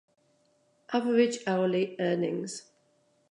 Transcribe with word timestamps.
Average 0.93 1.43
hourly 1.45 1.95
earnings. 1.99 2.71